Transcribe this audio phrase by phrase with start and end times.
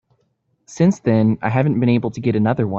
[0.65, 2.69] Since then I haven't been able to get another one.